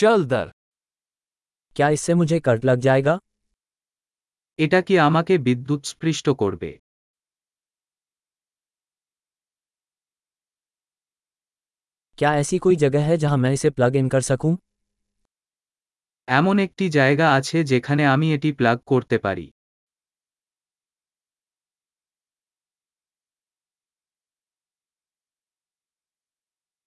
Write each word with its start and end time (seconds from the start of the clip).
चल 0.00 0.25
दर 0.25 0.51
क्या 1.75 1.89
इससे 1.89 2.13
मुझे 2.15 2.39
कट 2.39 2.65
लग 2.65 2.79
जाएगा 2.81 3.19
এটা 4.59 4.79
কি 4.87 4.95
আমাকে 4.99 5.33
বিদ্যুৎ 5.45 5.81
স্পৃষ্ট 5.91 6.25
করবে 6.41 6.71
क्या 12.17 12.31
ऐसी 12.35 12.57
कोई 12.57 12.75
जगह 12.77 13.03
है 13.03 13.15
जहां 13.17 13.37
मैं 13.37 13.51
इसे 13.53 13.69
प्लग 13.71 13.95
इन 13.95 14.09
कर 14.09 14.21
सकूं 14.23 14.53
এমন 16.27 16.55
একটি 16.59 16.85
জায়গা 16.89 17.27
আছে 17.37 17.57
যেখানে 17.71 18.03
আমি 18.07 18.27
এটি 18.33 18.49
প্লাগ 18.59 18.77
করতে 18.87 19.17
পারি 19.17 19.47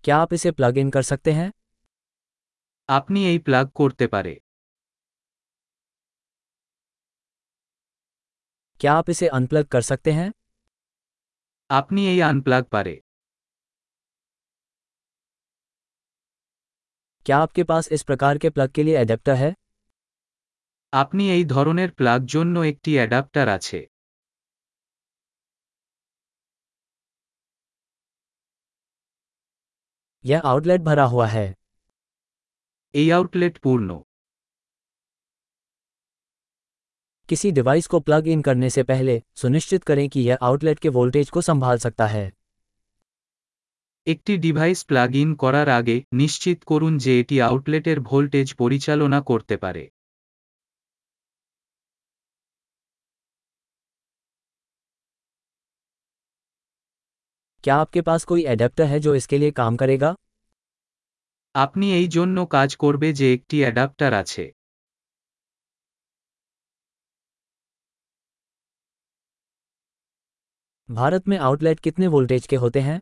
क्या 0.04 0.16
आप 0.18 0.32
इसे 0.32 0.50
प्लग 0.52 0.78
इन 0.78 0.88
कर 0.90 1.02
सकते 1.04 1.32
हैं 1.32 1.50
আপনি 2.89 3.19
এই 3.25 3.39
প্লাগ 3.47 3.65
করতে 3.75 4.05
পারে 4.13 4.33
क्या 8.81 8.93
आप 8.93 9.09
इसे 9.09 9.27
अनप्लग 9.29 9.65
कर 9.67 9.81
सकते 9.83 10.11
हैं 10.11 10.29
আপনি 11.69 12.01
এই 12.07 12.19
আনপ্লাগ 12.23 12.63
পারে 12.71 12.95
क्या 17.25 17.37
आपके 17.37 17.63
पास 17.63 17.91
इस 17.91 18.03
प्रकार 18.03 18.37
के 18.37 18.49
प्लग 18.49 18.69
के 18.71 18.83
लिए 18.83 18.95
एडेप्टर 19.01 19.35
है 19.35 19.51
আপনি 20.93 21.23
এই 21.31 21.43
ধরনের 21.45 21.89
প্লাগ 21.99 22.19
জন্য 22.33 22.55
একটি 22.71 22.91
অ্যাডাপ্টার 22.97 23.45
আছে 23.57 23.79
यह 30.25 30.39
आउटलेट 30.45 30.81
भरा 30.81 31.05
हुआ 31.05 31.27
है 31.27 31.47
এই 32.93 33.07
আউটলেট 33.11 33.55
পূর্ণ 33.63 33.89
किसी 37.29 37.51
डिवाइस 37.51 37.87
को 37.87 37.99
प्लग 37.99 38.27
इन 38.27 38.41
करने 38.41 38.69
से 38.69 38.83
पहले 38.85 39.21
सुनिश्चित 39.35 39.83
करें 39.83 40.07
कि 40.09 40.19
यह 40.21 40.37
आउटलेट 40.41 40.79
के 40.79 40.89
वोल्टेज 40.91 41.29
को 41.29 41.41
संभाल 41.43 41.77
सकता 41.79 42.07
है 42.07 42.25
একটি 44.07 44.33
ডিভাইস 44.37 44.79
প্লাগ 44.89 45.11
ইন 45.15 45.29
করার 45.35 45.69
আগে 45.69 45.95
নিশ্চিত 46.13 46.59
করুন 46.71 46.93
যে 46.97 47.11
এটি 47.19 47.35
আউটলেটের 47.43 47.99
ভোল্টেজ 48.09 48.47
পরিচালনা 48.59 49.19
করতে 49.29 49.55
পারে 49.63 49.83
क्या 57.63 57.75
आपके 57.75 58.01
पास 58.01 58.21
कोई 58.23 58.41
एडेप्टर 58.45 58.85
है 58.85 58.99
जो 58.99 59.11
इसके 59.15 59.37
लिए 59.37 59.51
काम 59.53 59.75
करेगा 59.75 60.09
আপনি 61.55 61.85
এই 61.93 62.07
জন্য 62.15 62.37
কাজ 62.51 62.69
করবে 62.75 63.07
যে 63.13 63.27
একটি 63.33 63.57
অ্যাডাপ্টার 63.61 64.11
আছে 64.15 64.45
भारत 70.89 71.27
में 71.27 71.37
आउटलेट 71.39 71.79
कितने 71.79 72.07
वोल्टेज 72.07 72.45
के 72.47 72.55
होते 72.55 72.79
हैं 72.81 72.99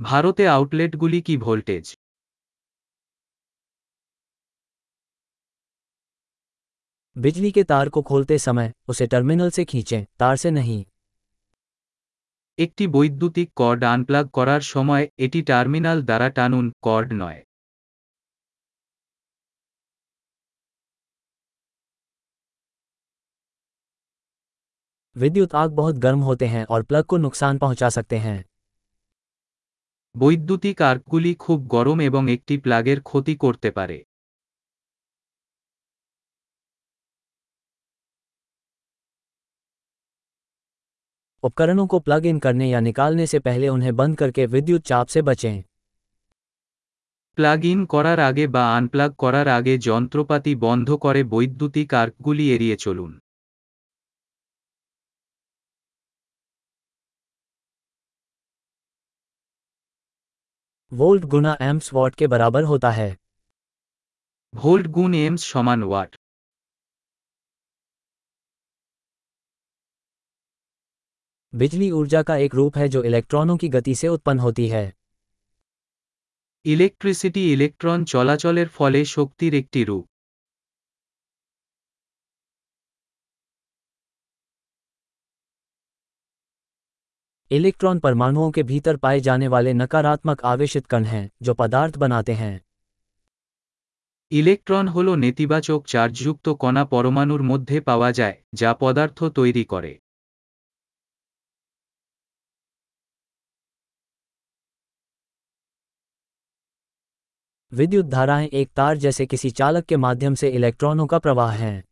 ভারতে 0.00 0.44
আউটলেটগুলি 0.48 1.18
কি 1.26 1.34
ভোল্টেজ 1.38 1.84
बिजली 7.16 7.50
के 7.50 7.62
तार 7.64 7.88
को 7.88 8.00
खोलते 8.02 8.36
समय 8.38 8.72
उसे 8.88 9.06
टर्मिनल 9.06 9.50
से 9.50 9.64
खींचें 9.64 10.04
तार 10.18 10.36
से 10.36 10.50
नहीं 10.52 10.84
একটি 12.58 12.84
বৈদ্যুতিক 12.86 13.48
কর্ড 13.56 13.80
আনপ্লাগ 13.86 14.24
করার 14.34 14.62
সময় 14.66 15.04
এটি 15.18 15.40
টার্মিনাল 15.46 15.98
দ্বারা 16.02 16.28
টানুন 16.36 16.66
কর্ড 16.82 17.08
নয় 17.14 17.40
विद्युत 25.16 25.54
आग 25.54 25.70
बहुत 25.72 25.96
गर्म 25.96 26.20
होते 26.20 26.46
हैं 26.46 26.64
और 26.66 26.82
प्लग 26.82 27.04
को 27.04 27.16
नुकसान 27.18 27.58
पहुंचा 27.58 27.88
सकते 27.90 28.18
हैं 28.18 28.38
বৈদ্যুতিক 30.14 30.78
আর্কগুলি 30.82 31.32
খুব 31.40 31.58
গরম 31.66 31.98
এবং 32.00 32.22
একটি 32.30 32.54
প্লাগের 32.56 32.98
ক্ষতি 33.00 33.34
করতে 33.36 33.68
পারে 33.70 33.98
उपकरणों 41.44 41.86
को 41.86 41.98
प्लग 42.00 42.26
इन 42.26 42.38
करने 42.38 42.68
या 42.68 42.80
निकालने 42.82 43.26
से 43.26 43.38
पहले 43.40 43.68
उन्हें 43.68 43.94
बंद 43.96 44.16
करके 44.18 44.46
विद्युत 44.48 44.82
चाप 44.84 45.06
से 45.08 45.22
बचें 45.24 45.62
প্লাগ 47.38 47.64
ইন 47.66 47.80
করার 47.90 48.20
আগে 48.22 48.44
বা 48.54 48.62
আনপ্লাগ 48.72 49.10
করার 49.18 49.48
আগে 49.48 49.74
যন্ত্রপাতি 49.82 50.52
বন্ধ 50.62 50.88
করে 51.04 51.20
বৈদ্যুতিক 51.30 51.88
আর্কগুলি 51.94 52.44
এড়িয়ে 52.54 52.76
চলুন 52.84 53.12
वोल्ट 60.92 61.24
गुना 61.26 61.56
एम्प्स 61.62 61.92
वॉट 61.92 62.14
के 62.14 62.26
बराबर 62.28 62.62
होता 62.64 62.90
है 62.92 63.10
ভোল্ট 64.54 64.86
গুণ 64.96 65.12
এমস 65.18 65.42
সমান 65.50 65.80
ওয়াট 65.84 66.10
बिजली 71.54 71.90
ऊर्जा 71.92 72.22
का 72.22 72.36
एक 72.38 72.54
रूप 72.54 72.76
है 72.76 72.88
जो 72.88 73.02
इलेक्ट्रॉनों 73.04 73.56
की 73.56 73.68
गति 73.70 73.94
से 73.96 74.08
उत्पन्न 74.10 74.38
होती 74.40 74.68
है 74.68 74.86
ইলেকট্রিসিটি 76.64 77.42
ইলেকট্রন 77.52 78.00
চলাচলের 78.06 78.68
ফলে 78.74 79.00
শক্তির 79.10 79.52
একটি 79.54 79.80
রূপ 79.84 80.04
इलेक्ट्रॉन 87.50 87.98
परमाणुओं 88.00 88.50
के 88.50 88.62
भीतर 88.64 88.96
पाए 88.98 89.20
जाने 89.20 89.48
वाले 89.48 89.72
नकारात्मक 89.74 90.44
आवेशित 90.46 90.84
कण 90.86 91.04
हैं 91.06 91.24
जो 91.42 91.54
पदार्थ 91.54 91.96
बनाते 91.98 92.34
हैं 92.34 92.56
ইলেকট্রন 94.32 94.86
হল 94.88 95.08
নেতিবাচক 95.16 95.80
চার্জযুক্ত 95.86 96.46
কণা 96.60 96.82
পরমাণুর 96.86 97.42
মধ্যে 97.44 97.76
পাওয়া 97.88 98.10
যায় 98.12 98.36
যা 98.54 98.70
পদার্থ 98.80 99.18
তৈরি 99.34 99.64
করে 99.72 99.92
विद्युत 107.74 108.06
धाराएं 108.06 108.46
एक 108.50 108.70
तार 108.76 108.96
जैसे 108.98 109.26
किसी 109.26 109.50
चालक 109.52 109.84
के 109.84 109.96
माध्यम 109.98 110.34
से 110.34 110.48
इलेक्ट्रॉनों 110.50 111.06
का 111.06 111.18
प्रवाह 111.20 111.52
हैं 111.56 111.82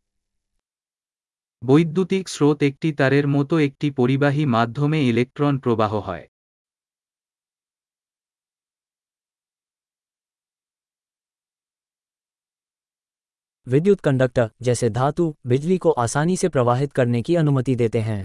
বৈদ্যুতিক 1.61 2.25
স্রোত 2.29 2.59
একটি 2.63 2.89
তারের 2.99 3.25
মতো 3.27 3.55
একটি 3.59 3.87
পরিবাহী 3.95 4.43
মাধ্যমে 4.49 4.99
ইলেকট্রন 5.03 5.53
প্রবাহ 5.59 5.93
হয় 6.01 6.25
विद्युत 13.67 13.99
कंडक्टर 14.01 14.49
जैसे 14.61 14.89
धातु 14.91 15.23
बिजली 15.45 15.77
को 15.79 15.91
आसानी 15.99 16.35
से 16.37 16.49
प्रवाहित 16.49 16.93
करने 16.93 17.21
की 17.21 17.35
अनुमति 17.35 17.75
देते 17.77 18.01
हैं 18.01 18.21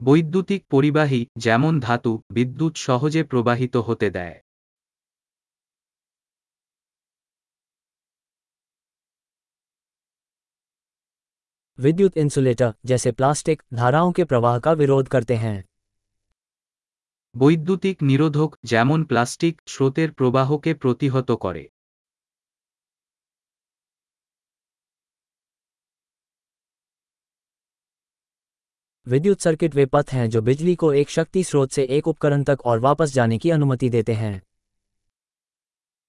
বৈদ্যুতিক 0.00 0.62
পরিবাহী 0.70 1.20
যেমন 1.44 1.72
ধাতু 1.80 2.12
বিদ্যুৎ 2.36 2.74
সহজে 2.86 3.22
প্রবাহিত 3.24 3.74
হতে 3.88 4.08
দেয় 4.12 4.36
विद्युत 11.78 12.16
इंसुलेटर 12.18 12.72
जैसे 12.86 13.10
प्लास्टिक 13.12 13.62
धाराओं 13.74 14.12
के 14.12 14.24
प्रवाह 14.26 14.58
का 14.58 14.72
विरोध 14.74 15.08
करते 15.08 15.36
हैं 15.38 15.58
বৈদ্যুতিক 17.34 17.96
নিরোধক 18.02 18.50
যেমন 18.64 19.00
প্লাস্টিক 19.04 19.54
স্রোতের 19.66 20.08
প্রবাহকে 20.12 20.72
প্রতিহত 20.82 21.30
করে 21.42 21.62
विद्युत 29.06 29.40
सर्किट 29.40 29.74
वे 29.74 29.84
पथ 29.88 30.12
हैं 30.12 30.28
जो 30.30 30.40
बिजली 30.42 30.74
को 30.76 30.92
एक 30.94 31.10
शक्ति 31.10 31.42
स्रोत 31.44 31.70
से 31.70 31.82
एक 31.90 32.08
उपकरण 32.08 32.42
तक 32.44 32.58
और 32.64 32.78
वापस 32.80 33.12
जाने 33.12 33.38
की 33.38 33.50
अनुमति 33.50 33.88
देते 33.90 34.14
हैं 34.14 34.34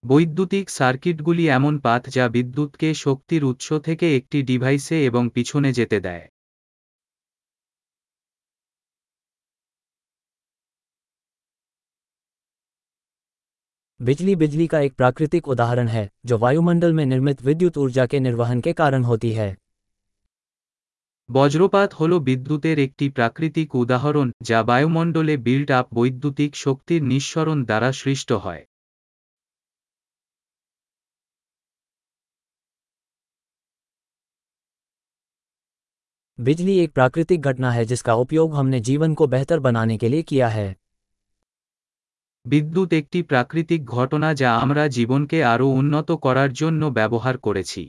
বৈদ্যুতিক 0.03 0.65
সার্কিটগুলি 0.69 1.43
এমন 1.49 1.73
পাথ 1.83 2.03
যা 2.09 2.25
বিদ্যুৎকে 2.29 2.89
শক্তির 2.95 3.41
উৎস 3.43 3.67
থেকে 3.83 4.05
একটি 4.15 4.38
ডিভাইসে 4.43 4.97
এবং 5.05 5.23
পিছনে 5.35 5.69
যেতে 5.73 5.99
দেয় 5.99 6.25
बिजली 13.99 14.33
बिजली 14.35 14.65
का 14.67 14.79
एक 14.79 14.93
प्राकृतिक 14.93 15.47
उदाहरण 15.47 15.88
है 15.88 16.09
जो 16.25 16.38
वायुमंडल 16.38 16.93
में 16.93 17.05
निर्मित 17.05 17.41
विद्युत 17.41 17.77
ऊर्जा 17.77 18.05
के 18.05 18.19
निर्वहन 18.19 18.61
के 18.61 18.73
कारण 18.75 19.03
होती 19.03 19.31
है 19.33 19.49
বজ্রপাত 21.29 21.89
হল 21.93 22.11
বিদ্যুতের 22.21 22.77
একটি 22.79 23.05
প্রাকৃতিক 23.09 23.69
উদাহরণ 23.75 24.27
যা 24.43 24.59
বায়ুমণ্ডলে 24.63 25.35
বিল্ড 25.45 25.69
আপ 25.71 25.88
বৈদ্যুতিক 25.93 26.51
শক্তির 26.55 27.01
নিঃসরণ 27.03 27.57
দ্বারা 27.63 27.89
সৃষ্ট 27.93 28.29
হয় 28.43 28.63
बिजली 36.39 36.77
एक 36.79 36.91
प्राकृतिक 36.93 37.41
घटना 37.43 37.71
है 37.71 37.83
जिसका 37.85 38.13
उपयोग 38.17 38.55
हमने 38.55 38.79
जीवन 38.81 39.13
को 39.13 39.27
बेहतर 39.29 39.59
बनाने 39.61 39.97
के 39.97 40.09
लिए 40.09 40.23
किया 40.25 40.47
है 40.49 40.69
বিদ্যুৎ 42.45 42.93
একটি 42.93 43.19
প্রাকৃতিক 43.25 43.81
ঘটনা 43.95 44.29
যা 44.35 44.51
আমরা 44.61 44.83
জীবনকে 44.93 45.39
আরও 45.45 45.67
উন্নত 45.75 46.09
করার 46.23 46.51
জন্য 46.53 46.81
ব্যবহার 46.93 47.35
করেছি 47.43 47.81